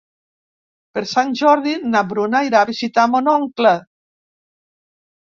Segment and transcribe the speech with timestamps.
[0.97, 3.79] Per Sant Jordi na Bruna irà a visitar mon oncle.